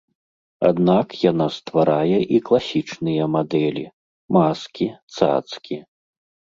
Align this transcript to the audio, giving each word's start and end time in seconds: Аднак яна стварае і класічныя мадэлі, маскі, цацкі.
Аднак 0.69 1.07
яна 1.31 1.47
стварае 1.57 2.17
і 2.37 2.41
класічныя 2.51 3.23
мадэлі, 3.37 3.85
маскі, 4.41 4.93
цацкі. 5.19 5.77